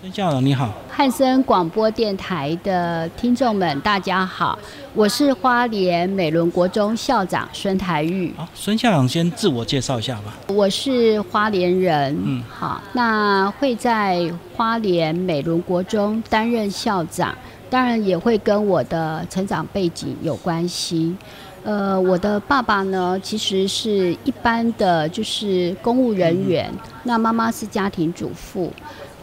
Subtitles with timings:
[0.00, 4.56] 孙校长你好，汉森广播电台的听众们，大家好，
[4.94, 8.32] 我是花莲美伦国中校长孙台玉。
[8.36, 10.32] 好，孙校长先自我介绍一下吧。
[10.46, 17.36] 我是花莲人，嗯，好，那会在花莲美伦国中担任校长，
[17.68, 21.16] 当然也会跟我的成长背景有关系。
[21.64, 26.72] 呃，我的爸爸呢，其实是一般的就是公务人员，
[27.02, 28.72] 那妈妈是家庭主妇。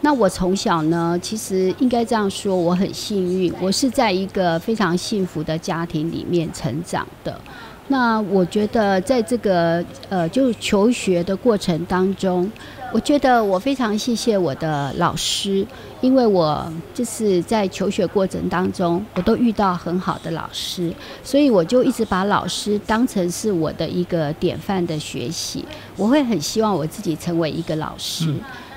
[0.01, 7.39] 那我从小呢，其实应该这样说，我很幸运，我是在一个非常幸福的家庭里面成长的。
[7.87, 12.51] 那我觉得在这个呃，就求学的过程当中，
[12.91, 15.65] 我觉得我非常谢谢我的老师，
[16.01, 20.91] 因为我就是在求学过程当中，我都遇到很好的老师，
[21.23, 25.63] 所以我就一直把老师当成是我的一个典范的学习。
[25.95, 28.33] 我会很希望我自己成为一个老师。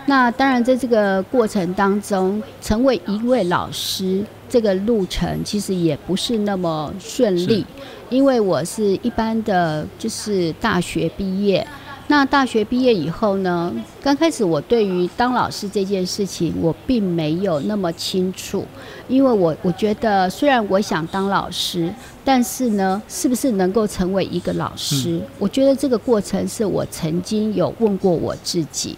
[0.09, 7.66] 那当然，在这个过程当中，成为一位老师，这个路程其实也不是那么顺利，
[8.09, 11.66] 因为我是一般的就是大学毕业。
[12.10, 13.71] 那大学毕业以后呢，
[14.02, 18.65] 刚开始我对于当老师这件事情，我并没有那么清楚，
[19.09, 21.93] 因为我我觉得虽然我想当老师，
[22.25, 28.97] 但是呢，是不是能够成为一个老师，我觉得这个过程是我曾经有问过我自己。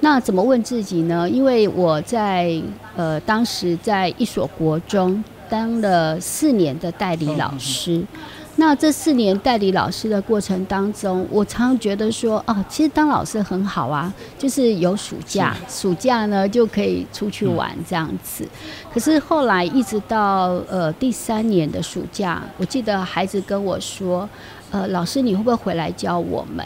[0.00, 1.28] 那怎么问自己呢？
[1.28, 2.60] 因为我在
[2.96, 8.04] 呃当时在一所国中当了四年的代理老师，
[8.56, 18.46] 那这四年代理老师的过程当中，我常常觉得说，哦，其实当老师很好啊，就是有暑假，暑假呢就可以出去玩这样子。
[18.92, 24.28] 可是后来一直到呃第三年的暑假，我记得孩子跟我说，
[24.70, 26.64] 呃，老师你会不会回来教我们？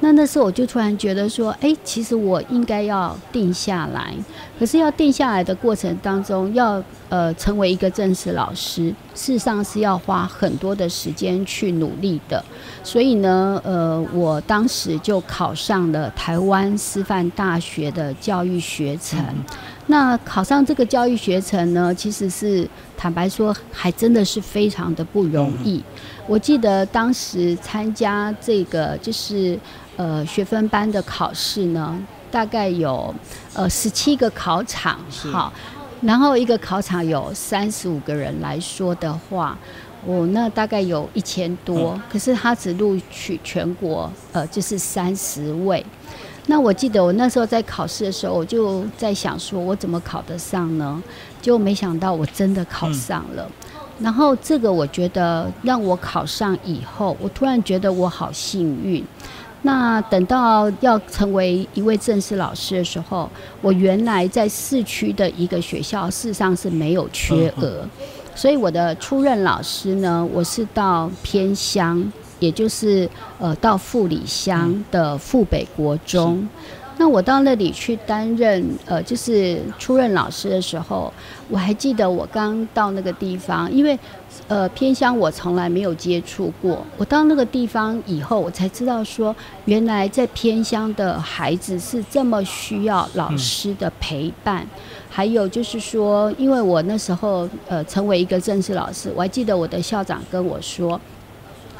[0.00, 4.14] 那那时候我就突然觉得说，哎，其实我应该要定下来。
[4.58, 12.42] 可是要定下来的过程当中，要呃成为一个正式老师，事实上是要花很多的时间去努力的。
[12.82, 19.18] 所以呢，呃，我当时就考上了台湾师范大学的教育学程。
[19.88, 25.82] 那考上这个教育学程呢，其实是坦白说，还真的是非常的不容易。
[26.26, 29.56] 我记得当时参加这个就是
[29.96, 31.96] 呃学分班的考试呢，
[32.30, 33.14] 大概有
[33.54, 34.98] 呃十七个考场，
[35.32, 35.52] 好，
[36.00, 39.56] 然后一个考场有三十五个人来说的话，
[40.04, 45.84] 我那大概有一千多，可是他只录取全国呃就是三十位。
[46.48, 51.02] 那我记得我那时候在考试的时候，我就在想说，我怎么考得上呢？
[51.42, 53.50] 就没想到我真的考上了。
[53.98, 59.04] 然后这个我觉得让我考上以后，我突然觉得我好幸运。
[59.66, 63.28] 那等到要成为一位正式老师的时候，
[63.60, 67.84] 我原来在市区的一个学校，事实上是没有缺额，
[68.34, 72.12] 所以我的初任老师呢，我是到偏乡。
[72.38, 76.46] 也就是呃，到富里乡的富北国中，
[76.98, 81.12] 那我到那里去担任呃，就是出任老师的时候，
[81.48, 83.98] 我还记得我刚到那个地方，因为
[84.48, 89.36] 呃偏乡我从来没有接触过，我到那个地方以后，我才知道说，
[89.66, 94.66] 原来在偏乡的孩子是这么需要老师的陪伴，
[95.10, 100.98] 还有就是说，因为我那时候呃成为一个正式老师，我还记得我的校长跟我说。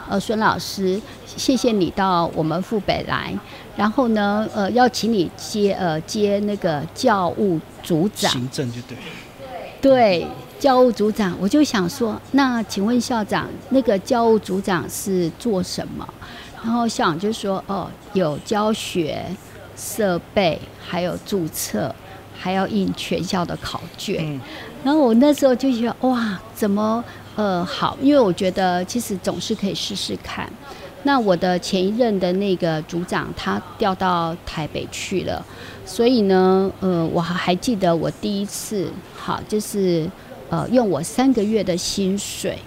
[0.09, 3.37] 呃，孙老师，谢谢你到我们富北来，
[3.77, 8.97] 然后呢，呃，要请你接呃接那个教务组长，行政就对，
[9.81, 10.27] 对，
[10.59, 16.09] 教务组长，我就想说，那请问校长，那个教务组长是做什么？
[16.65, 19.25] 然后校长就说，哦，有教学
[19.77, 21.95] 设备，还有注册，
[22.35, 24.41] 还要印全校的考卷。
[24.83, 27.05] 然后我那时候就觉得，哇，怎么？
[27.37, 30.51] 呃，好，因为我觉得其实总是可以试试看。
[31.07, 35.41] 那我的前一任的那个组长他调到台北去了，
[35.85, 40.11] 所以呢，呃，我还记得我第一次，好，就是
[40.51, 42.59] 呃，用我三个月的薪水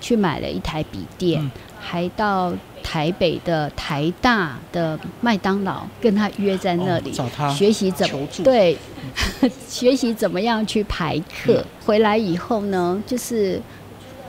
[0.00, 1.48] 去买了一台笔电，
[1.78, 2.52] 还到
[2.82, 8.76] 台北的台大的麦当劳跟他约在那里找他学习怎么对，
[9.68, 11.64] 学习怎么样去排课。
[11.84, 13.62] 回来以后呢，就是。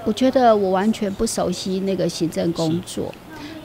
[0.06, 3.14] 我觉得我完全不熟悉那个行政工作，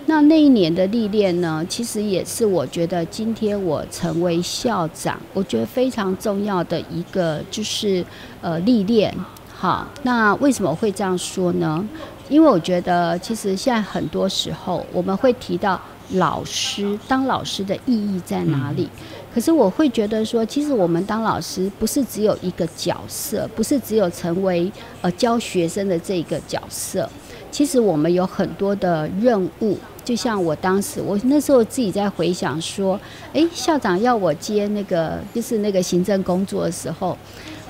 [0.07, 8.05] 那那一年的历练呢，其实也是我觉得今天我成为校长，我觉得非常重要的一个就是
[8.41, 9.15] 呃历练。
[9.55, 11.87] 好，那为什么会这样说呢？
[12.29, 15.81] 因为我觉得其实现在很多时候我们会提到
[16.15, 18.89] 老师当老师的意义在哪里？
[19.33, 24.71] 可是我会觉得说，其实我们当老师不是只有一个角色，不是只有成为
[25.01, 27.09] 呃教学生的这个角色。
[27.53, 32.99] 其实我们有很多的任务，就像我当时，我那时候自己在回想说，
[33.35, 37.17] 诶，校长要我接那个就是那个行政工作的时候，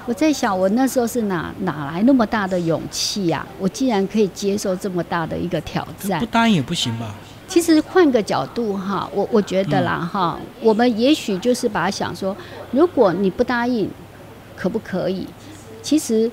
[0.07, 3.45] 我在想，我那时候是哪哪来那么大的勇气呀？
[3.59, 7.13] 我竟然可以接受这么大的一个挑战，不答应也不行吧？
[7.49, 12.37] 其实换个角度哈，我我觉得啦哈，我们也许就是把它想说，
[12.71, 13.91] 如果你不答应，
[14.57, 15.27] 可不可以？
[15.83, 16.31] 其实。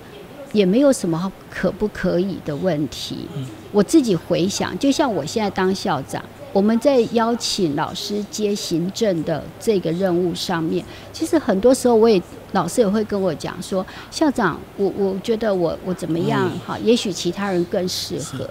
[0.51, 3.27] 也没有什么可不可以的问题。
[3.71, 12.21] 我自己回想，就像我现在当校长，我们在邀请老师接行政的这个任务上面，其实很多时候我也
[12.53, 16.77] 老师也会跟我讲说，校长，我我觉得我我怎么样哈？
[16.79, 18.49] 也许其他人更适合。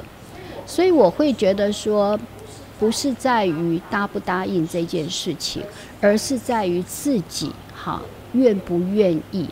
[0.64, 2.16] 所以我会觉得说，
[2.78, 5.62] 不是在于答不答应这件事情，
[6.00, 8.00] 而是在于自己哈
[8.34, 9.48] 愿不愿意。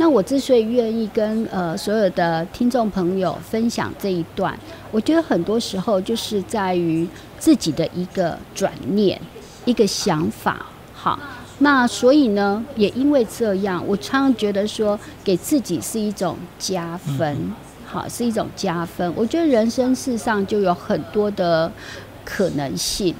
[0.00, 4.58] 那我之所以愿意跟呃所有的听众朋友分享这一段，
[4.90, 7.06] 我觉得很多时候就是在于
[7.38, 9.20] 自己的一个转念、
[9.66, 10.64] 一个想法。
[10.94, 11.20] 好，
[11.58, 17.36] 那所以呢，也因为这样，我常常觉得说，给自己是一种加分，
[17.84, 19.12] 好，是一种加分。
[19.14, 21.70] 我觉得人生世上就有很多的
[22.24, 23.14] 可能性。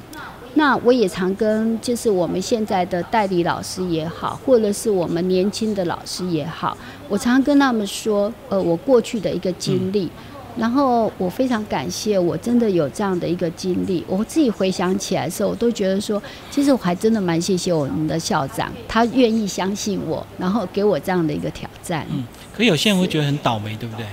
[0.54, 6.76] 那我也常跟，就是我们现在的代理老师也好，或者是我们年轻的老师也好，
[7.08, 10.10] 我常跟他们说，呃，我过去的一个经历，
[10.56, 14.04] 然后我非常感谢，我真的有这样的一个经历。
[14.08, 16.20] 我自己回想起来的时候，我都觉得说，
[16.50, 22.04] 其实我还真的蛮谢谢我们的校长，他愿意相信我，然后给我这样的一个挑战。
[22.10, 24.04] 嗯，可有些人会觉得很倒霉，对不对？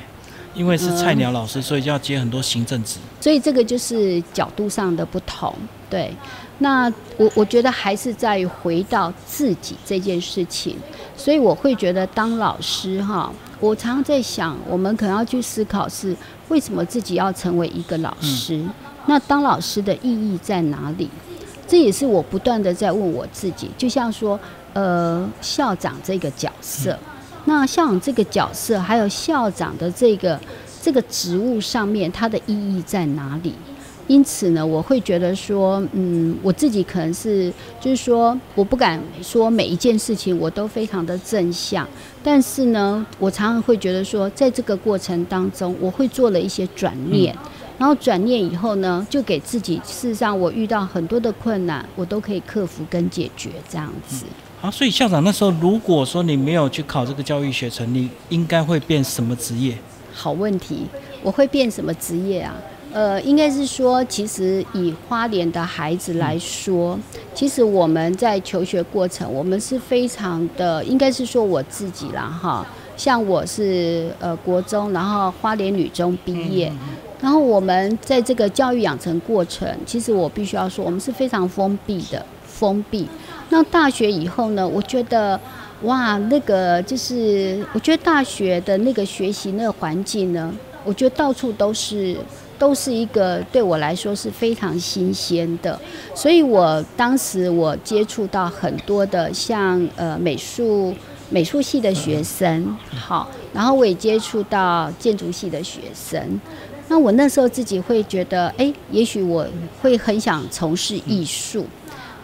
[0.57, 2.97] 因为是菜鸟老师，所以就要接很多行政职。
[3.21, 5.53] 所以这个就是角度上的不同。
[5.89, 6.11] 对，
[6.57, 10.75] 那我我觉得还是在于回到自己这件事情，
[11.15, 16.13] 所以我会觉得当老师哈，我常常在想，我们可能要去思考是
[16.49, 18.61] 为什么自己要成为一个老师？
[19.05, 21.09] 那当老师的意义在哪里？
[21.65, 23.69] 这也是我不断的在问我自己。
[23.77, 24.37] 就像说，
[24.73, 26.97] 呃，校长这个角色，
[27.47, 30.37] 那校长这个角色，还有校长的这个
[30.81, 33.53] 这个职务上面，它的意义在哪里？
[34.07, 41.87] 因此呢，我会觉得说，嗯，我自己可能是，就是说，我不敢说每一件事情我都非常的正向，
[42.21, 47.33] 但是呢，我常常会觉得说，在这个过程当中，我会做了一些转念，
[47.77, 54.25] 然后转念以后呢，就给自己，事实上我遇到很多的困难，我都可以克服跟解决这样子。
[54.59, 59.77] 好，所以校长那时候，如果说你没有去考这个教育学程，你应该会变什么职业？
[60.11, 60.87] 好问题，
[61.21, 62.55] 我会变什么职业啊？
[62.91, 66.97] 呃，应该是说，其实以花莲的孩子来说，
[67.35, 72.65] 其实我们在求学过程，我们是非常的，应该是说我自己啦，哈，
[72.95, 76.73] 像我是呃国中，然后花莲女中毕业，
[77.21, 83.07] 然后我们在这个教育养成过程，其实我必须要说，我们是非常封闭的，封闭。
[83.49, 85.39] 那大学以后呢，我觉得，
[85.83, 90.53] 哇，那个就是，我觉得大学的那个学习那个环境呢，
[90.83, 92.17] 我觉得到处都是。
[92.59, 95.79] 都是一个对我来说是非常新鲜的，
[96.15, 100.91] 所以我当时我接触到很多的像呃美术
[101.29, 106.41] 美术系的学生，好，然后我也接触到建筑系的学生，
[106.87, 109.45] 那我那时候自己会觉得，哎，也许我
[109.79, 111.63] 会很想从事艺术，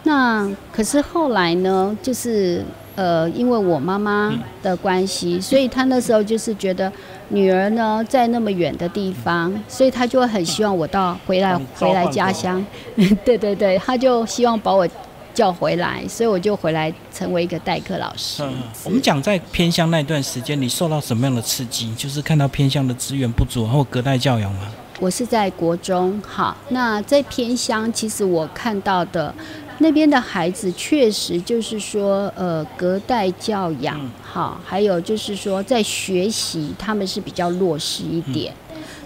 [0.04, 2.64] 那可是后来呢，就是
[2.96, 6.92] 呃因为我妈妈的关系，所以她那时候就是觉得。
[7.30, 12.64] 女儿呢，在那么远的地方，所以她就会很希望我到回来回来家乡。
[13.26, 14.88] 对对对，她就希望把我
[15.34, 18.44] 叫回来，所以我就回来成为一个代课老师。
[18.84, 21.92] 我们讲在偏乡那段时间，你受到什么样的刺激？
[21.96, 24.68] 就是看到偏乡的资源不足，然后隔代教养吗？
[25.00, 29.34] 我是在国中，好，那在偏乡，其实我看到的。
[29.80, 38.54] 那边的孩子确实就是说，呃，隔代教养，好，还有就是说，在学习他们是比较弱势一点。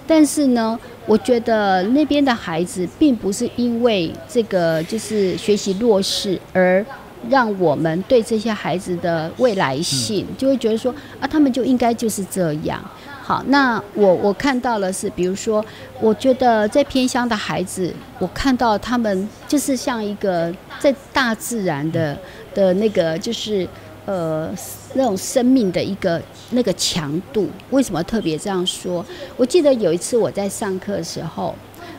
[0.06, 6.86] 但是呢，我觉得那边的孩子并不是因为这个就是学习弱势而
[7.30, 12.80] 让我们对这些孩子的未来性就会觉得说啊，他们就应该就是这样。
[13.28, 15.64] 好，那我我看到了是，比如说，
[16.00, 22.18] 我觉得在偏乡的孩子，我看到他们就是像一个在大自然的
[22.56, 23.68] 的那个，就是
[24.06, 24.50] 呃
[24.94, 27.50] 那种生命的一个那个强度。
[27.72, 29.06] 为什么特别这样说？
[29.36, 31.54] 我记得有一次我在上课的时候，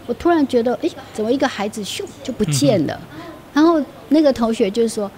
[0.07, 2.99] 我突然觉得，哎，怎么一个孩子咻就不见了？
[3.53, 5.11] 然后那个同学就说。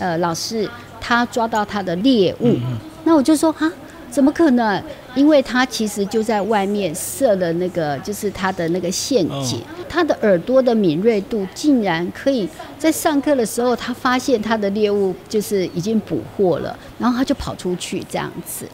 [0.00, 2.54] 呃，老师他抓到他的猎物，
[3.02, 3.68] 那我就说哈，
[4.10, 4.82] 怎么可能？
[5.14, 9.60] 因为他其实就在外面设了那个，就是他的那个陷阱。
[9.88, 12.48] 他的耳朵的敏锐度竟然可以
[12.78, 18.66] 在上课的时候，他发现他的猎物就是已经捕获了，然后他就跑出去这样子。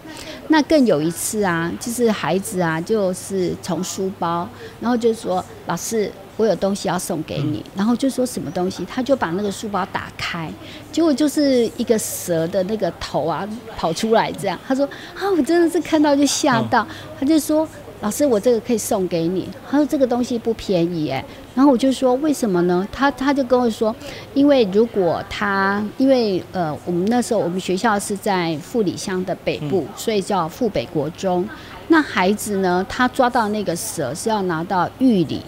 [0.49, 4.49] 那更有一次啊，就是孩子啊，就是从书包，
[4.81, 6.11] 然后就说老师。
[6.37, 10.51] 我有东西要送给你，然后就说什么东西，他就把那个书包打开，
[10.91, 14.59] 结果就是一个蛇的那个头啊跑出来，这样。
[14.67, 16.87] 他说啊，我真的是看到就吓到，
[17.19, 17.69] 他就说
[18.01, 21.25] 老师，我这个可以送给你，他说这个东西不便宜哎，
[21.55, 22.87] 然后我就说为什么呢？
[22.91, 23.95] 他他就跟我说，
[24.35, 31.49] 因为如果他因为呃我们那时候我们学校是在富里乡的北部，所以叫富北国中，
[31.89, 35.41] 那孩子呢他抓到那个蛇是要拿到狱里。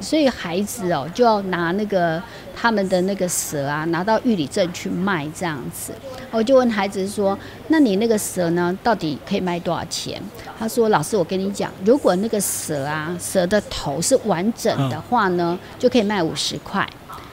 [0.00, 2.22] 所以孩子哦就要拿那个
[2.54, 5.92] 他们的那个蛇啊，拿到玉里镇去卖这样子。
[6.30, 10.20] 我就问孩子说：“那你那个蛇呢，到底可以卖多少钱？”
[10.58, 16.88] 他说：“老师，我跟你讲，如果那个蛇啊，蛇的头是完整的话呢，就可以卖五十块。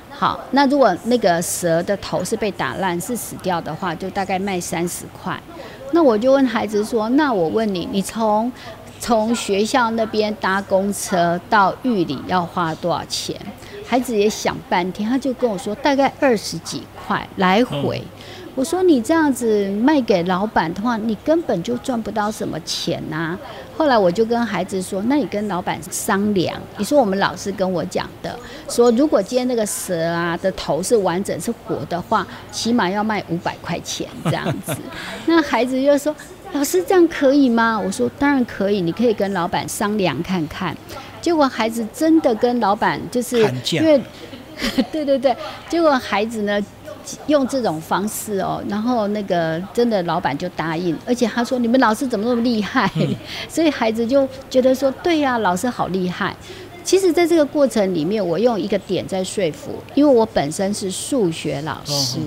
[0.09, 5.39] 好，那如果那个蛇的头是被打烂、是死掉的话，就大概卖三十块。
[5.91, 8.51] 那我就问孩子说：那我问你，你从……
[8.99, 13.35] 从学校那边搭公车到玉里要花多少钱？
[13.87, 18.01] 孩子也想半天，他就跟我说大概二十几块来回。
[18.55, 23.37] 我说你这样子卖给老板的话，你根本就赚不到什么钱呐。
[23.77, 26.59] 后来我就跟孩子说，那你跟老板商量。
[26.77, 28.37] 你说我们老师跟我讲的，
[28.67, 34.75] 说如果今天那个蛇啊的头是完整是活的话，起码要卖五百块钱这样子。
[35.25, 36.13] 那孩子就说。
[36.53, 37.79] 老师，这样可以吗？
[37.79, 40.75] 我说当然可以，你可以跟老板商量看看。
[41.21, 43.39] 结果孩子真的跟老板就是
[43.71, 44.01] 因为，
[44.91, 45.35] 对对对，
[45.69, 46.59] 结果孩子呢
[47.27, 52.89] 用这种方式哦，然后那个真的老板就答应，而且他说你们老师怎么那么厉害？
[53.47, 56.35] 所以孩子就觉得说对呀，老师好厉害。
[56.81, 62.17] 其实，在这个过程里面，我用一个点在说服，因为我本身是数学老师。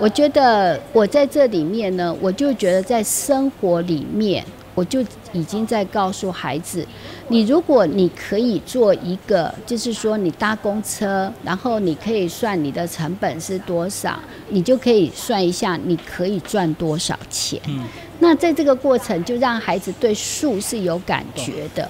[0.00, 4.44] 我觉得我在这里面呢，我就觉得在生活里面，
[4.76, 6.86] 我就已经在告诉孩子，
[7.26, 14.16] 你如果你可以做一个，就是说你搭公车，然后你可以算你的成本是多少，
[14.50, 17.60] 你就可以算一下你可以赚多少钱。
[17.66, 17.84] 嗯，
[18.20, 21.88] 那在这个过程就让孩子对数是有感觉的。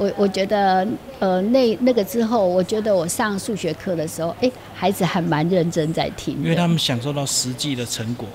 [0.00, 0.86] 我我觉得，
[1.18, 8.26] 呃，那那个之后，我觉得我上数学课的时候，哎，孩子还蛮认真在听，因为他们享受到实际的成果，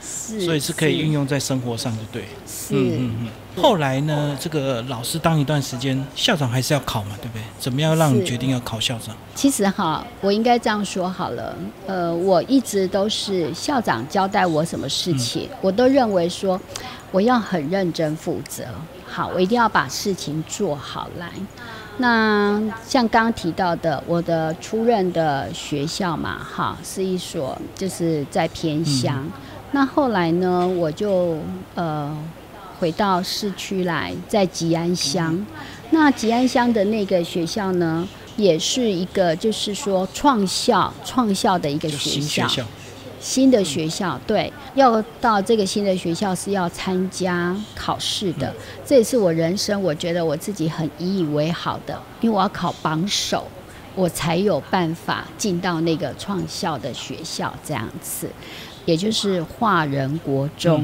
[0.00, 2.22] 是，所以是可以运用在生活上，就对。
[2.46, 3.28] 是，嗯嗯嗯。
[3.60, 7.42] 后来呢，这个老师当一段时间，校长还是要考嘛，对不对？
[7.58, 9.16] 怎么样让你决定要考校长？
[9.34, 11.56] 其实哈，我应该这样说好了，
[11.88, 16.58] 呃，我一直都是校长交代我什么事情，我都认为说
[17.10, 18.64] 我要很认真负责。
[19.10, 21.28] 好，我一定要把事情做好来。
[21.98, 29.28] 那像刚刚提到的，我的出任的学校嘛，哈，是一所就是在偏乡。
[29.72, 31.38] 那后来呢，我就
[31.74, 32.16] 呃
[32.78, 35.44] 回到市区来，在吉安乡。
[35.90, 42.48] 那吉安乡的那个学校呢，也是一个就是说创校创校的一个学校。
[43.20, 48.52] 新的学校对，要到这个新的学校是要参加考试的，
[48.84, 53.46] 这也是我人生我觉得我自己很引以为豪的，因为我要考榜首，
[53.94, 58.26] 我才有办法进到那个创校的学校这样子，
[58.86, 60.82] 也就是华人国中。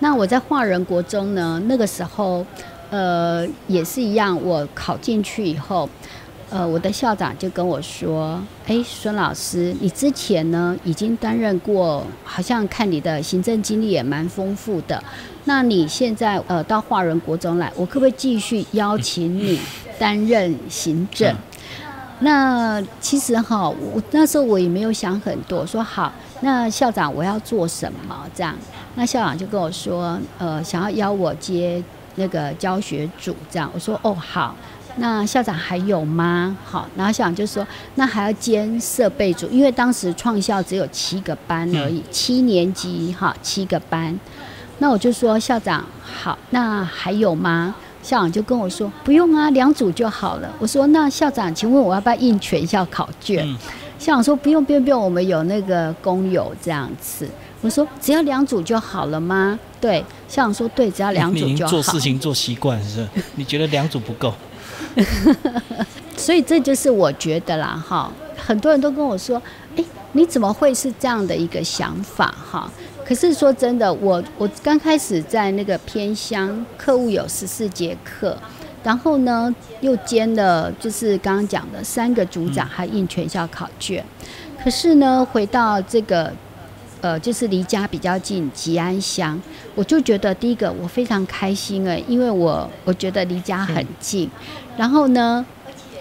[0.00, 2.44] 那我在华人国中呢，那个时候，
[2.88, 5.86] 呃，也是一样，我考进去以后。
[6.56, 15.04] 呃，我的校长就跟我说：“哎，孙老师，你之前呢已经担任过，好像看你的行政经历也蛮丰富的。
[15.44, 19.60] 那你现在呃到华人国中来，我可不可以继续邀请你
[20.00, 21.36] 担任行政？
[22.20, 26.10] 那其实哈，我那时候我也没有想很多，说好，
[26.40, 28.26] 那校长我要做什么？
[28.34, 28.56] 这样，
[28.94, 31.82] 那校长就跟我说，呃，想要邀我接
[32.14, 34.56] 那个教学组，这样，我说哦好。”
[34.98, 36.56] 那校长还有吗？
[36.64, 44.18] 好，然后校长就说，那还要兼设备组，因为当时创校只有七个班而已，七年级哈，七个班。
[44.78, 47.74] 那我就说校长好，那还有吗？
[48.02, 50.50] 校长就跟我说不用啊，两组就好了。
[50.58, 53.46] 我说那校长，请问我要不要印全校考卷？
[53.98, 57.28] 校长说不用不用不用，我们有那个工友这样子。
[57.62, 59.58] 我说只要两组就好了吗？
[59.80, 61.70] 对，校长说对，只要两组就好。
[61.70, 63.06] 做事情做习惯是？
[63.34, 64.32] 你觉得两组不够？
[66.16, 69.40] 所以这就是我觉得啦，哈，很多人都跟我说，
[69.76, 72.34] 哎，你怎么会是这样的一个想法？
[72.50, 72.70] 哈，
[73.04, 78.36] 可是说真的，我我刚开始在那个偏乡，课务有十四节课，
[78.82, 84.04] 然后呢又兼了就是刚刚讲的三个组长，还印全校考卷。
[84.62, 86.32] 可是呢，回到这个
[87.06, 89.40] 呃，就是离家比较近吉安乡，
[89.76, 94.28] 我就觉得第一个我非常开心哎，因为我我觉得离家很近，
[94.76, 95.46] 然后呢。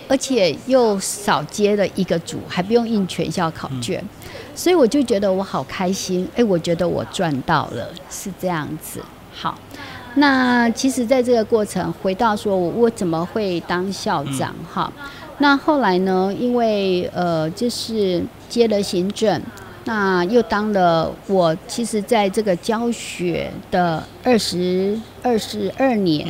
[0.08, 4.00] 而且又少接了一个组，还不用印全校考卷，
[4.54, 6.28] 所以我就觉得我好开心。
[6.36, 9.02] 哎，我觉得我赚到了，是这样子。
[9.34, 9.58] 好，
[10.14, 14.54] 那其实，在这个过程，回到说我我怎么会当校长？
[14.72, 14.94] 哈，
[15.40, 16.32] 那后来呢？
[16.40, 19.42] 因为呃，就是接了行政，
[19.86, 26.28] 那又当了我，其实在这个教学的二十二十二年。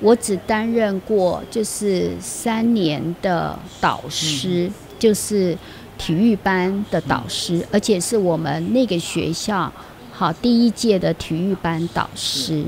[0.00, 5.58] 我只担任过就是三年的导师，就是
[5.98, 9.72] 体育班的导师，而且是我们那个学校
[10.12, 12.62] 好第一届的体育班导师。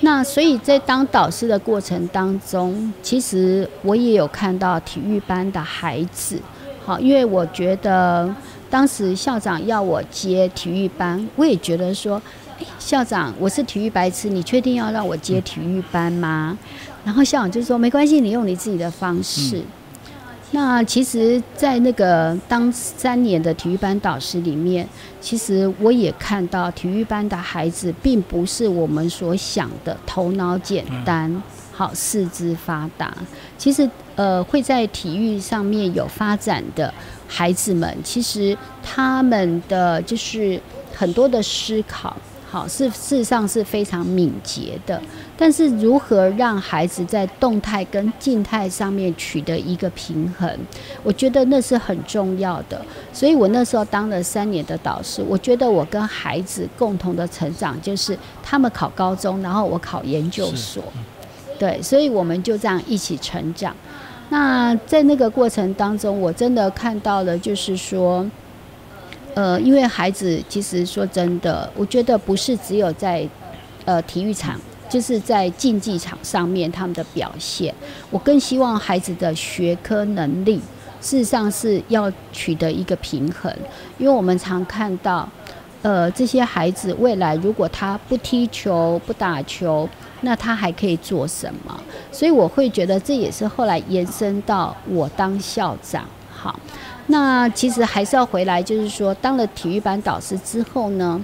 [0.00, 6.40] 那所以在当导师的过程当中，其实我也有看到体育班的孩子，
[6.82, 8.34] 好，因为我觉得
[8.70, 12.20] 当时校长要我接体育班，我也觉得说。
[12.80, 16.58] 校长，我是体育白痴，你确定要让我接体育班吗？
[17.04, 19.62] 然后校长就说没关系，你用你自己的方式。
[20.50, 24.84] 那其实，在那个当三年的体育班导师里面，
[25.20, 33.16] 其实我也看到体育班的孩子，并不是我们所想的头脑简单、好四肢发达。
[33.56, 36.92] 其实，呃，会在体育上面有发展的
[37.28, 40.60] 孩子们，其实他们的就是
[40.92, 42.16] 很多的思考。
[42.50, 44.98] 好，是事实上是非常敏捷的，
[45.36, 50.50] 但是如何让孩子在动态跟静态上面取得一个平衡，
[51.02, 52.80] 我觉得那是很重要的。
[53.12, 60.82] 所以我那时候当了三年的导师，我觉得我跟孩子共同的成长就是他们考高中，然后我考研究所，
[61.58, 63.76] 对，所以我们就这样一起成长。
[64.30, 68.26] 那在那个过程当中，我真的看到了，就是说。
[69.34, 73.24] 呃，因为孩子其实说真的，我觉得不是只有在
[73.84, 77.72] 呃体育场，就是在竞技场上面他们的表现。
[78.10, 80.56] 我更希望孩子的学科能力，
[81.00, 83.54] 事实上是要取得一个平衡。
[83.96, 85.28] 因为我们常看到，
[85.82, 89.88] 呃，这些孩子未来如果他不踢球、不打球，
[90.22, 91.80] 那他还可以做什么？
[92.10, 96.04] 所以我会觉得这也是后来延伸到我当校长。
[96.30, 96.58] 好。
[97.10, 101.18] 那其实还是要回来，就是说，当了体育班导师之后呢，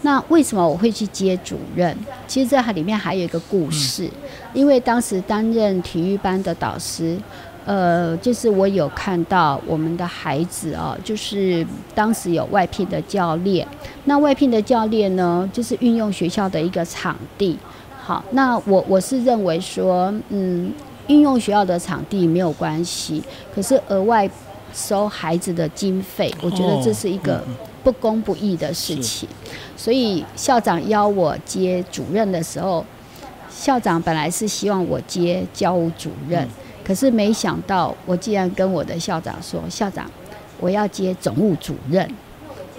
[0.00, 1.96] 那为什么我会去接主任？
[2.26, 4.10] 其实这里面还有一个故事，
[4.52, 7.16] 因为当时担任体育班的导师，
[7.64, 13.66] 呃，就是我有看到我们的孩子啊，就是当时有外聘的教练，
[14.04, 17.58] 那外聘的教练呢，就是运用学校的一个场地。
[18.02, 20.72] 好，那我我是认为说，嗯，
[21.06, 23.22] 运用学校的场地没有关系，
[23.54, 24.28] 可是额外。
[24.74, 27.44] 收孩子的经费，我觉得这是一个
[27.84, 29.28] 不公不义的事情。
[29.76, 32.82] 所以校长邀我接主任的时候，
[33.50, 36.48] 校长本来是希望我接教务主任，
[36.84, 40.10] 可是没想到我竟然跟我的校长说：“校长，
[40.60, 42.08] 我要接总务主任。”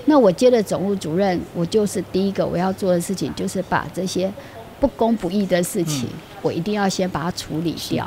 [0.05, 4.31] 那我接了总务主任，我就是第一个我要做的事情，就是把这些
[4.79, 6.09] 不公不义的事情，
[6.41, 8.05] 我一定要先把它处理掉。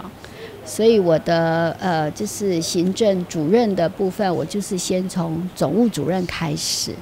[0.67, 6.93] 所以我的呃，就是行政主任的部分，我就是先从总务主任开始，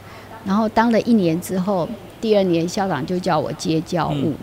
[0.45, 1.89] 然后当了一年之后，
[2.21, 4.35] 第二年校长就叫我接教务。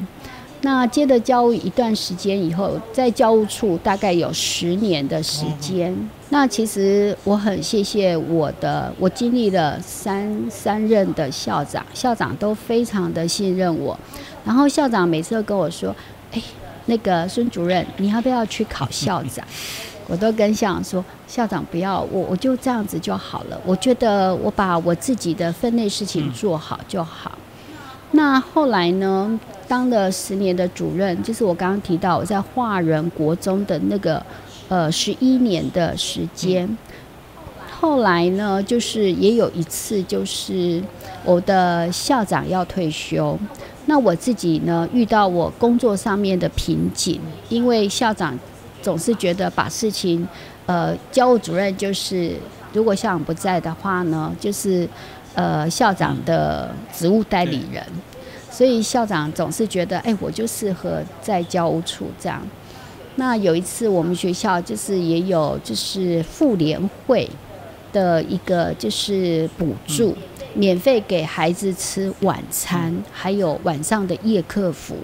[0.62, 5.96] 那接了教务一段时间以后，在教务处大概有十年的时间。
[6.30, 14.00] 那其实我很谢谢我的，我经历了三三任的校长，校长都非常的信任我。
[14.46, 15.96] 然后校长每次都跟我说
[16.34, 16.42] ：“哎。”
[16.88, 19.46] 那个孙主任，你要不要去考校长？
[20.10, 23.62] 我都跟校长说，校长不要，我我就这样子就好了。
[23.64, 27.38] 我觉得我把我自己的分内事情做好就好。
[28.14, 29.40] 那后来呢，
[29.72, 34.22] 当了十年的主任，就是我刚刚提到我在华人国中的那个
[34.68, 36.78] 呃十一年的时间。
[37.80, 40.84] 后来呢，就是也有一次，就是
[41.24, 43.40] 我的校长要退休。
[43.86, 48.38] 那我自己呢，遇到我工作上面的瓶颈，因为校长
[48.82, 50.28] 总是觉得把事情，
[50.66, 52.36] 呃，教务主任就是
[52.74, 54.86] 如果校长不在的话呢，就是
[55.34, 57.82] 呃校长的职务代理人，
[58.52, 62.46] 所以校长总是觉得，哎，我就适合在教务处这样。
[63.16, 67.30] 那有一次我们学校就是也有就是妇联会，
[67.92, 70.16] 的一个就是补助，
[70.54, 74.96] 免费给孩子吃晚餐，还有晚上的夜客服。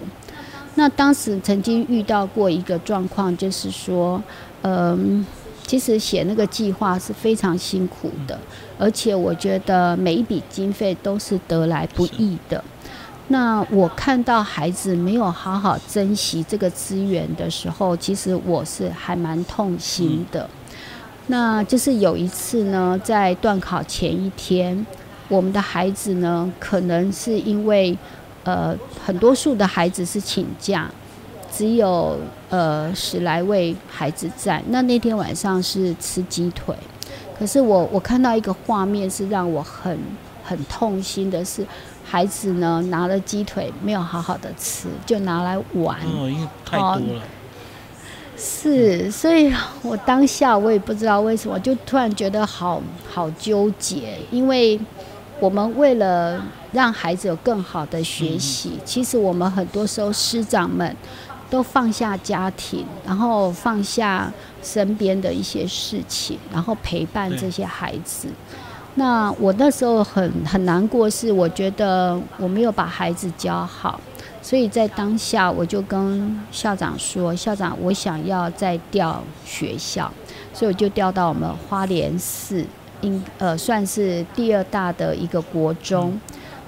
[0.75, 4.21] 那当时曾经遇到过一个状况，就是说，
[4.62, 5.25] 嗯，
[5.65, 8.39] 其实写那个计划是非常辛苦的，
[8.77, 12.63] 而且我觉得每一笔经费都是得来不易的。
[13.29, 20.49] 那我看到孩子没有好好珍惜这个资源的时候，其实我是还蛮痛心的。
[21.27, 24.85] 那就是有一次呢，在断考前一天，
[25.27, 27.97] 我们的孩子呢，可能是因为
[28.45, 28.73] 呃
[29.05, 30.89] 很多数的孩子是请假，
[31.51, 34.63] 只有呃十来位孩子在。
[34.69, 36.73] 那那天晚上是吃鸡腿，
[37.37, 39.99] 可是我我看到一个画面是让我很
[40.45, 41.67] 很痛心的是。
[42.10, 46.00] 孩子呢，拿了鸡腿没有好好的吃，就拿来玩。
[46.04, 47.22] 哦，因为太多了。
[48.38, 54.17] 是，所以我当下我也不知道为什么，就突然觉得好好纠结。
[54.32, 54.80] 因为
[55.39, 56.41] 我们为了
[56.72, 60.96] 让孩子有更好的学习，其实我们很多时候师长们
[61.50, 64.32] 都放下家庭，然后放下
[64.63, 68.30] 身边的一些事情，然后陪伴这些孩子。
[68.99, 74.01] 那我那时候很很难过，是我觉得我没有把孩子教好，
[74.41, 80.12] 所以在当下我就跟校长说：“校长，我想要再调学校，
[80.51, 82.65] 所以我就调到我们花莲市，
[83.01, 86.19] 应呃算是第二大的一个国中。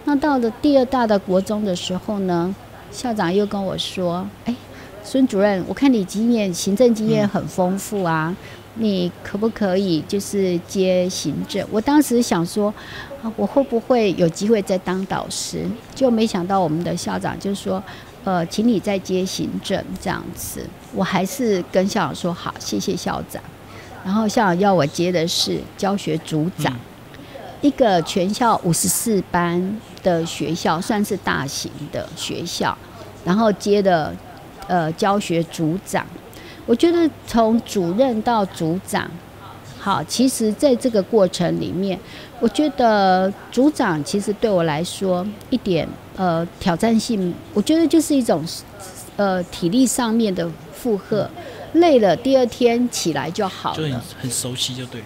[0.05, 2.53] 那到了第二大的国中的时候呢，
[2.91, 4.55] 校长又跟我说：‘哎，
[5.03, 8.35] 孙主任，我看你经验行政经验很丰富啊。’
[8.81, 11.67] 你可不可以就是接行政？
[11.69, 12.73] 我当时想说，
[13.21, 15.65] 啊，我会不会有机会再当导师？
[15.93, 17.83] 就没想到我们的校长就说，
[18.23, 20.65] 呃，请你再接行政这样子。
[20.95, 23.43] 我还是跟校长说好，谢谢校长。
[24.05, 26.73] 然后校长要我接的是教学组长，
[27.59, 32.77] 一个全校五十四班的学校，算是大型的学校，
[33.25, 34.15] 然后接的
[34.67, 36.07] 呃教学组长。
[36.69, 39.09] 我觉得从主任到组长，
[39.79, 41.99] 好，其实在这个过程里面，
[42.39, 48.45] 我觉得组长其实对我来说一点呃挑战性，我觉得就是一种
[49.15, 51.27] 呃体力上面的负荷，
[51.73, 55.01] 累了第二天起来就好了，就很很熟悉就对。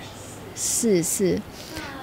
[0.57, 1.39] 是是，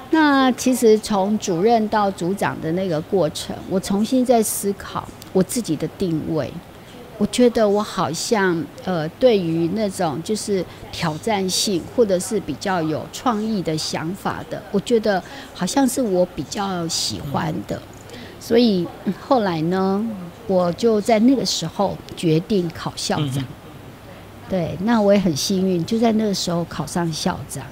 [0.08, 6.50] 那其实从主任到组长的那个过程，我重新在思考我自己的定位。
[7.20, 17.78] 我觉得我好像呃，对于那种就是挑战性或者是比较有创意的想法的，我觉得好像是我比较喜欢的。
[18.40, 18.88] 所以
[19.20, 20.02] 后来呢，
[20.46, 23.44] 我就在那个时候决定考校长。
[24.48, 27.62] 对，那我也很幸运，就在那个时候考上校长。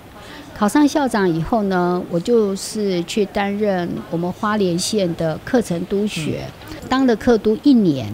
[0.54, 6.44] 考上校长以后呢，我就是去担任我们花莲县的课程督学，
[6.86, 8.12] 当了课督一年。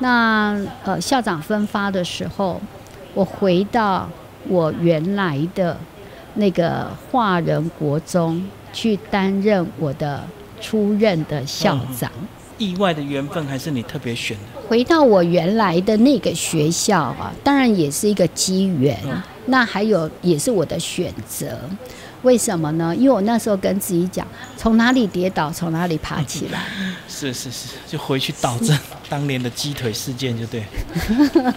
[0.00, 2.60] 那呃，校长分发的时候，
[3.14, 4.08] 我回到
[4.48, 5.76] 我原来的
[6.34, 10.24] 那个华人国中去担任我的
[10.60, 12.10] 出任的校长。
[12.58, 14.60] 意外的缘分还是你特别选的？
[14.68, 18.98] 回到我原来的那个学校啊，当然也是一个机缘。
[19.46, 21.58] 那还有也是我的选择。
[22.22, 22.94] 为什么呢？
[22.94, 24.26] 因为我那时候跟自己讲，
[24.56, 26.64] 从哪里跌倒，从哪里爬起来。
[27.08, 28.76] 是是是，就回去导正
[29.08, 30.64] 当年的鸡腿事件，就对。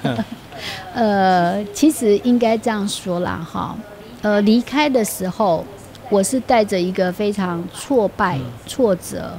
[0.93, 3.75] 呃，其实应该这样说啦，哈。
[4.21, 5.65] 呃，离开的时候，
[6.09, 9.33] 我是带着一个非常挫败、挫折。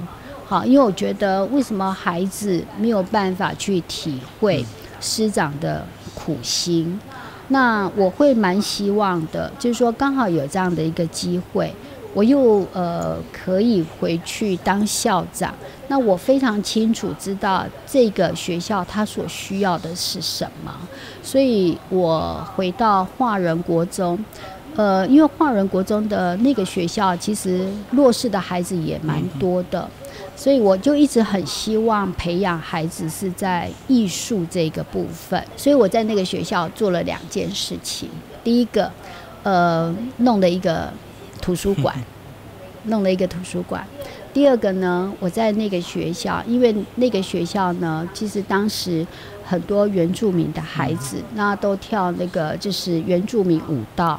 [0.44, 4.64] 好，因为我觉得，为什么孩子没有办法去体会
[5.00, 7.00] 师长的苦心？
[7.48, 11.72] 那我会蛮希望的，就是说刚好有这样的一个机会，
[12.14, 15.54] 我又呃可以回去当校长。
[15.88, 20.72] 那我非常清楚知道这个学校它所需要的是什么，
[21.22, 24.18] 所以我回到华人国中，
[24.74, 29.86] 呃，因为华人国中的那个学校其实弱势的孩子也蛮多的。
[30.34, 38.08] 所以我就一直很希望培养孩子是在艺术这个部分，所以我在那个学校做了两件事情。
[38.42, 38.90] 第一个，
[39.44, 40.92] 呃，弄了一个
[41.40, 41.94] 图书馆，
[42.86, 43.86] 弄了一个图书馆。
[44.32, 49.06] 第二个呢，我在那个学校，因为那个学校呢，其实当时
[49.44, 54.18] 很多原住民的孩子，那都跳那个就是原住民舞蹈。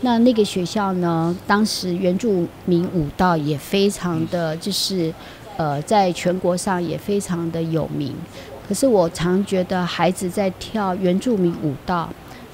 [0.00, 5.14] 那那个学校呢，当时原住民舞蹈也非常的就是。
[5.56, 8.14] 呃，在全国上也非常的有名。
[8.66, 12.08] 可是我常觉得，孩子在跳原住民舞蹈，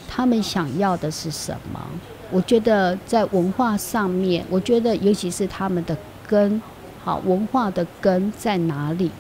[0.08, 1.80] 他们想要的是什么？
[2.32, 6.60] 我觉得在文化上面，我觉得尤其是他们的根，
[7.02, 9.10] 好文化的根在哪里？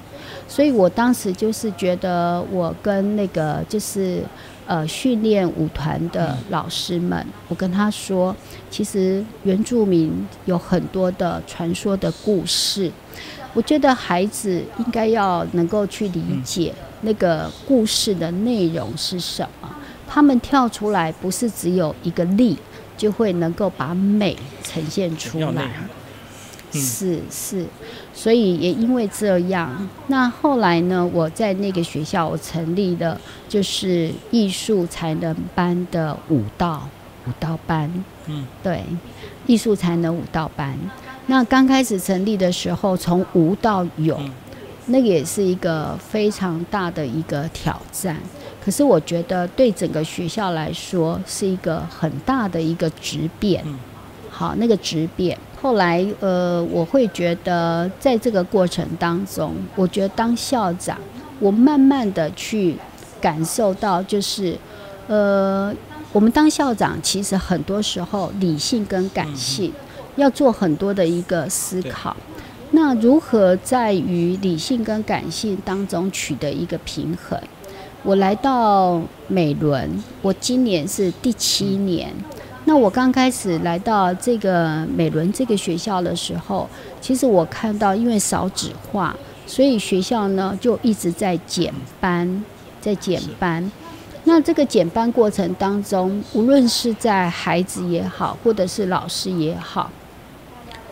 [0.46, 4.22] 所以我当时就是觉得，我跟那个就是
[4.70, 8.34] 呃训练舞团的老师们，我跟他说，
[8.70, 12.88] 其实原住民有很多的传说的故事，
[13.52, 19.68] 我觉得孩子应该要能够去理解那个故事的内容是什么。
[20.06, 22.56] 他们跳出来不是只有一个力，
[22.96, 25.68] 就会能够把美呈现出来。
[26.72, 27.66] 是是，
[28.14, 36.88] 所以也因为这样，那后来呢，我在那个学校我成立了就是艺术才能班的舞蹈
[37.26, 37.92] 舞蹈班。
[38.26, 38.84] 嗯，对，
[39.46, 40.78] 艺术才能舞蹈班。
[41.26, 44.20] 那刚开始成立的时候，从无到有，
[44.86, 48.16] 那个也是一个非常大的一个挑战。
[48.62, 53.64] 可是我觉得对整个学校来说是一个很大的一个质变。
[54.28, 55.36] 好，那个质变。
[55.62, 60.96] 后来，呃，我会觉得在这个过程当中，我觉得当校长，
[61.38, 62.76] 我慢慢的去
[63.20, 64.56] 感受到，就是，
[65.06, 65.70] 呃，
[66.12, 69.70] 我们当校长其实很多时候理性跟感性
[70.16, 72.16] 要做很多的一个思考。
[72.70, 77.38] 那如何在于理性跟感性当中取得一个平衡？
[78.02, 82.14] 我来到美伦，我今年是第七年。
[82.70, 86.68] 那我刚开始来到这个美伦这个学校的时候，
[87.00, 89.12] 其实我看到，因为少纸化，
[89.44, 92.44] 所以学校呢就一直在减班，
[92.80, 93.68] 在减班。
[94.22, 99.90] 那这个减班过程当中，无论是在孩子也好，或者是老师也好，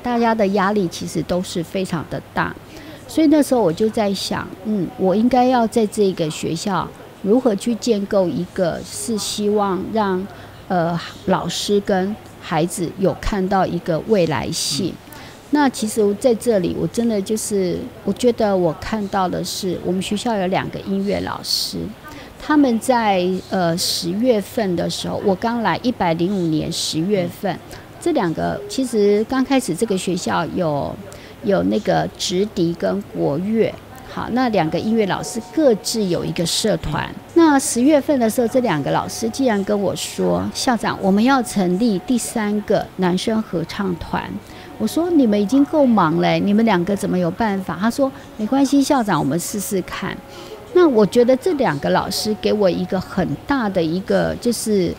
[0.03, 2.53] 大家的压力其实都是非常的大。
[3.07, 6.89] 所以那时候我就在想，嗯，我应该要在这个学校
[7.23, 10.27] 如何去建构一个，是希望让。
[10.69, 14.93] 呃，老师跟孩子有看到一个未来性。
[15.51, 21.79] 那其实在这里，我真的就是，我觉得我看到的是，我们学校有两个音乐老师，
[22.39, 27.59] 他们在呃十月份的时候，我刚来一百零五年十月份，
[27.99, 30.95] 这两个其实刚开始这个学校有
[31.45, 33.73] 有那个直笛跟国乐。
[34.11, 37.09] 好，那两个音乐老师各自有一个社团。
[37.35, 44.25] 那十月份的时候，这两个老师竟然跟我说：“校长，我们要成立第三个男生合唱团。”
[44.79, 50.17] 我说：“你们已经够忙嘞，你们两个怎么有办法？”他说：“没关系，校长，我们试试看。”
[50.73, 54.93] 那我觉得这两个老师给我一个很大的一个就是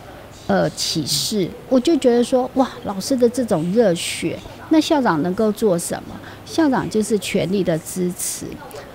[0.47, 4.37] 呃启示，我就觉得说：“哇，老师的这种热血，
[4.69, 6.15] 那校长能够做什么？
[6.45, 8.45] 校长就是全力的支持。”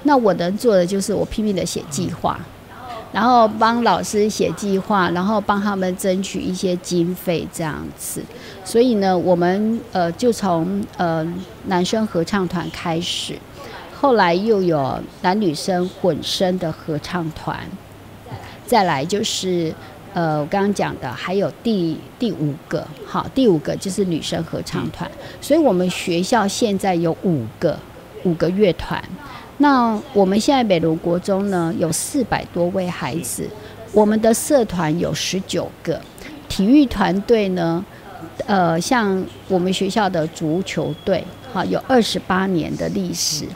[0.05, 2.39] 那我能做的就是我拼命的写计划，
[3.13, 8.23] 然后帮老师写计划，然后帮他们争取一些经费这样子。
[8.65, 11.27] 所以呢，我们呃就从呃
[11.67, 13.35] 男生合唱团开始，
[13.99, 17.59] 后来又有男女生混声的合唱团，
[18.67, 19.73] 再来就是
[20.13, 25.11] 呃我刚刚讲的还有第第五个，好，第五个就是女生合唱团。
[25.41, 27.79] 所以我们学校现在有五个
[28.25, 29.03] 五个乐团。
[29.59, 33.49] 那我们现在美罗国中呢，有四百多位孩子，
[33.93, 36.01] 我们的社团有十九个，
[36.49, 37.85] 体育团队呢，
[38.47, 43.47] 呃，像我们学校的足球队，哈，有二十八年的历史。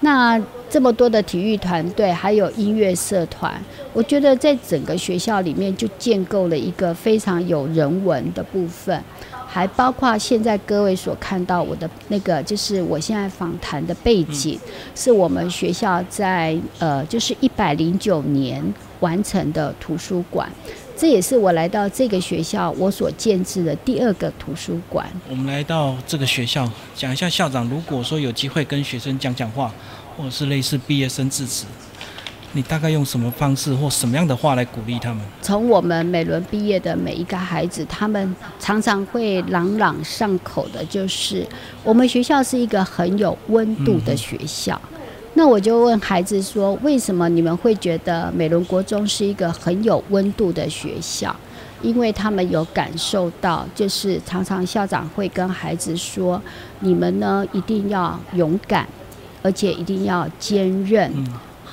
[0.00, 3.60] 那这么多的体育团队，还有音乐社团，
[3.92, 9.02] 我觉得在整个学校里面就建构了一个非常有人文的部分。
[9.56, 14.60] 还包括现在各位所看到我的那个，就是我现在访谈的背景，
[14.94, 18.62] 是我们学校在呃，就是一百零九年
[19.00, 20.46] 完成的图书馆，
[20.94, 25.08] 这也是我来到这个学校我所建制的第二个图书馆。
[25.26, 29.72] 我们来到这个学校，讲一下校长，如果说有机会跟学生讲讲话，
[30.18, 31.64] 或者是类似毕业生致辞。
[32.56, 35.22] 你大概用什么方式或什么样的话来鼓励他们？
[35.42, 41.46] 从我们美伦毕业的每一个孩子，他们常常会朗朗上口的，就是
[41.84, 44.80] 我们学校是一个很有温度的学校。
[45.34, 51.36] 那我就问孩子说：为什么你们会觉得美伦国中是一个很有温度的学校？
[51.82, 56.40] 因为他们有感受到，就是常常校长会跟孩子说：
[56.80, 58.88] 你们呢一定要勇敢，
[59.42, 61.12] 而且一定要坚韧。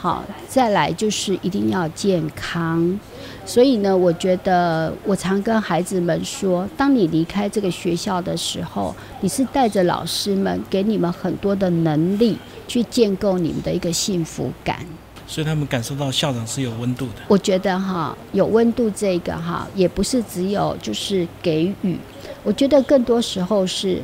[0.04, 3.00] 好，再来就是一定要健康，
[3.46, 12.38] 所以呢，我觉得我常跟孩子们说，当你离开这个学校的时候，你是带着老师们给你们很多的能力，
[12.68, 14.86] 去建构你们的一个幸福感。
[15.26, 17.22] 所以他们感受到校长是有温度的。
[17.30, 21.98] 我觉得哈，有温度这个哈，也不是只有就是给予，
[22.44, 24.02] 我觉得更多时候是，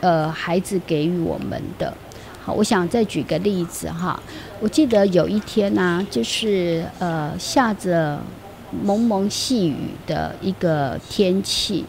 [0.00, 1.94] 呃，孩子给予我们的。
[2.48, 4.18] 好，我想再举个例子哈，
[4.58, 8.18] 我记得有一天呢，就是呃下着
[8.82, 11.84] 蒙蒙细雨的一个天气。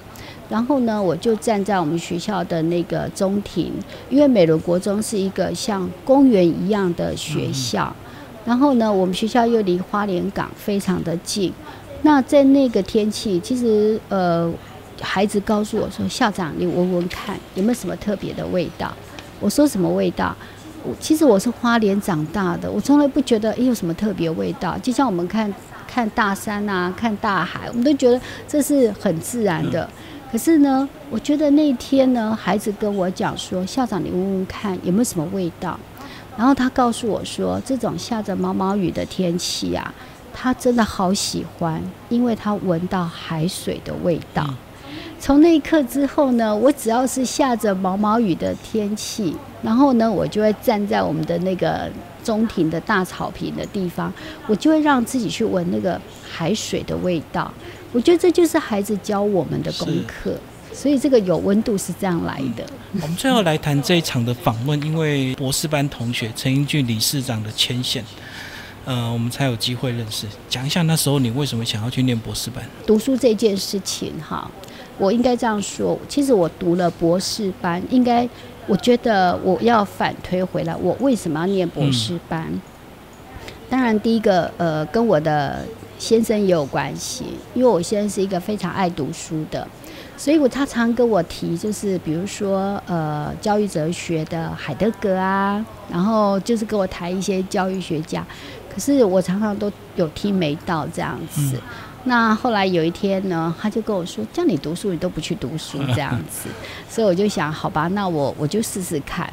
[0.49, 3.71] 然后呢，我就站在我们学校的那个中庭，
[4.09, 7.95] 因为美伦国中是一个像公园一样的学校。
[8.43, 11.53] 然后呢，我们学校又离花莲港非常的近。
[12.01, 14.51] 那在那个天气，其实呃，
[14.99, 18.91] 孩子告诉我说：“校长，你闻闻看，有没有什么特别的味道？”
[19.39, 20.35] 我说：“什么味道？”
[20.83, 24.77] 我其实我是花莲长大的，我从来不觉得有什么特别味道。
[24.77, 25.53] 就像我们看
[25.85, 29.89] 看大山啊，看大海，我们都觉得这是很自然的。
[30.31, 35.77] 可是呢，我觉得那天呢，孩子跟我讲说：“校长，你问问看有没有什么味道？”
[36.37, 39.93] 然后他告诉我说：“这种下着毛毛雨的天气啊，
[40.33, 44.47] 他真的好喜欢，因为他闻到海水的味道。”
[45.19, 51.89] 从那一刻之后呢，我只要是下着毛毛雨的天气，然后呢，我就会站在我们的那个
[52.23, 54.11] 中庭的大草坪的地方，
[54.47, 57.51] 我就会让自己去闻那个海水的味道。
[57.91, 60.37] 我觉得这就是孩子教我们的功课，
[60.71, 62.63] 所以这个有温度是这样来的。
[63.01, 68.03] 我们最后来谈这一场的访问，因为博士班同学陈英俊理事长的牵线，
[68.85, 70.25] 呃，我们才有机会认识。
[70.47, 72.63] 讲一下那时候你为什么想要去念博士班？
[72.85, 74.49] 读书这件事情，哈，
[74.99, 75.97] 我应该这样说。
[76.07, 78.29] 其实我读了博士班，应该
[78.67, 82.47] 我觉得我要反推回来，我为什么要念博士班？
[83.69, 85.65] 当然，第一个，呃，跟我的。
[85.99, 89.67] 先生也有关系，因为我先生是一个非常爱读书的，
[90.15, 98.25] 所以我他常跟我提，就是比如说呃教育哲学的海德格啊，然后就是跟我谈一些教育学家，
[98.73, 101.59] 可是我常常都有听没到这样子。
[102.05, 106.49] 那后来有一天呢，他就跟我说，叫你读书你都不去读书 这样子，
[106.89, 109.31] 所以我就想，好吧，那我我就试试看。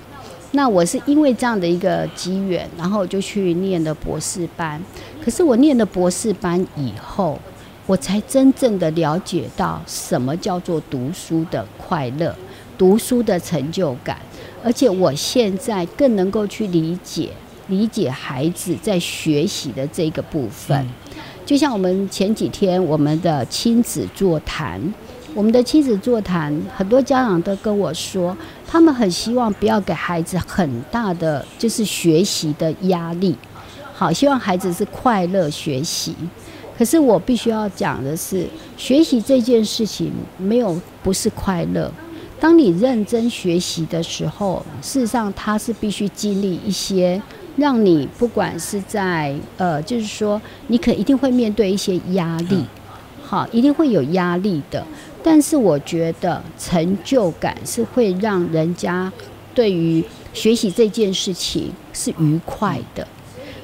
[0.52, 4.82] 那我是因为这样的一个机缘，然后我就去念了博士班。
[5.22, 7.38] 可是我念了博士班以后，
[7.86, 12.34] 我才真正的了解到什么叫做读书的快乐、
[12.78, 14.18] 读书的成就感。
[14.64, 17.30] 而且我现在更能够去理解、
[17.68, 20.86] 理解孩子在学习的这个部分。
[21.46, 24.82] 就像我们前几天我们的亲子座谈。
[25.32, 28.34] 我们的亲子座谈，很多家长都跟我说，
[28.66, 33.36] 他们很希望不要给孩子很大的就是学习的压力，
[33.92, 36.14] 好，希望孩子是快乐学习。
[36.78, 38.46] 可是我必须要讲的是，
[38.78, 41.92] 学习这件事情没有不是快乐。
[42.40, 47.20] 当你认真学习的时候，事实上它是必须经历一些
[47.56, 52.64] 让你不管是在呃，就是说你可一定会面对一些压力，
[53.22, 54.86] 好，一定会有压力的。
[55.22, 59.12] 但是我觉得成就感是会让人家
[59.54, 63.06] 对于学习这件事情是愉快的，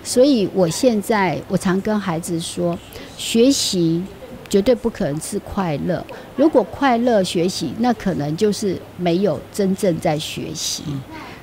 [0.02, 2.76] 所以我现在我常跟孩子说，
[3.16, 4.02] 学习
[4.48, 6.04] 绝对不可能是快乐。
[6.34, 10.82] 如果快乐学习，那可能就是没有真正在学习。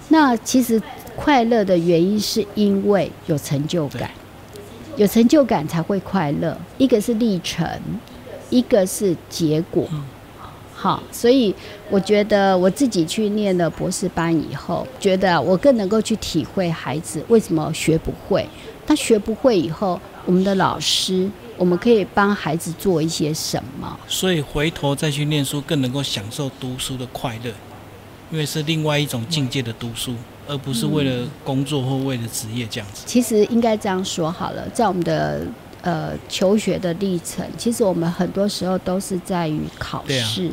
[0.09, 0.81] 那其实
[1.19, 4.09] 快乐的原因是因为有成就感，
[4.95, 6.57] 有成就感才会快乐。
[6.77, 7.67] 一个是历程。
[8.49, 9.87] 一个是结果，
[10.73, 11.53] 好，所以
[11.91, 18.43] 我觉得我自己去念了博士班以后，觉得我更能够去体会孩子为什么学不会。
[18.87, 23.95] 他学不会以后，我们的老师，我们可以帮孩子做一些什么？
[24.07, 27.51] 所以回头再去念书，更能够享受读书的快乐，
[28.31, 30.15] 因为是另外一种境界的读书，
[30.49, 33.03] 而不是为了工作或为了职业这样子。
[33.05, 35.41] 其实应该这样说好了，在我们的。
[35.81, 40.51] 呃，求学的历程，其实我们很多时候都是在于考试，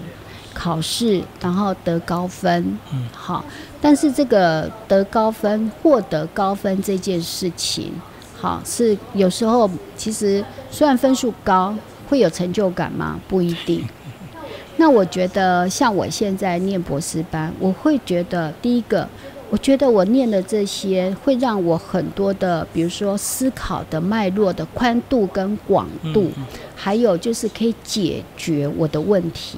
[0.54, 3.44] 考试，然后得高分，嗯，好。
[3.80, 7.92] 但是这个得高分、获得高分这件事情，
[8.36, 11.74] 好，是有时候其实虽然分数高，
[12.08, 13.18] 会有成就感吗？
[13.26, 13.84] 不一定。
[14.78, 19.08] 那我觉得，像我现在念博士班，我会觉得第一个。
[19.48, 26.28] 我觉得我念的这些会让我很多的，比如说思考的脉络的宽度跟广度，
[26.74, 29.56] 还有就是可以解决我的问题，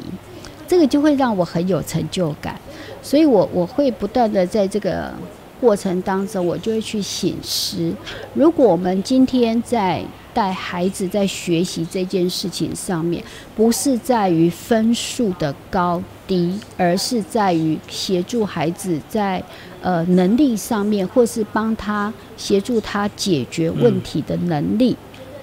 [0.67, 2.61] 这个就会让我很有成就感。
[3.03, 5.11] 所以我我会不断的在这个
[5.59, 7.91] 过程当中，我就会去醒思：
[8.35, 13.25] 如果我们今天在带孩子在学习这件事情上面，
[13.57, 19.43] 不是在于分数的高低，而是在于协助孩子在。
[19.81, 24.97] 呃能力上面，或是帮他协助他解决问题的能力。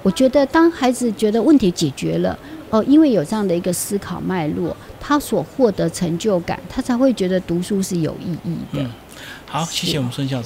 [0.03, 2.37] 我觉得当孩子觉得问题解决了，
[2.69, 8.85] 哦，因为有这样的一个思考脉络，他所获得成就感，他才会觉得读书是有意义的。
[9.47, 10.43] 好，谢谢我们孙校长。